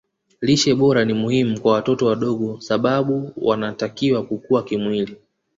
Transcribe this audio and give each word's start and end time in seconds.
lishe 0.41 0.75
bora 0.75 1.05
ni 1.05 1.13
muhimu 1.13 1.59
kwa 1.61 1.73
watoto 1.73 2.05
wadogo 2.05 2.61
sababu 2.61 3.33
wanatakiwa 3.37 4.23
kukua 4.25 4.63
kimwili 4.63 5.17